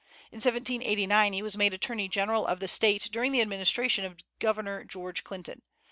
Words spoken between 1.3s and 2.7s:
he was made Attorney General of the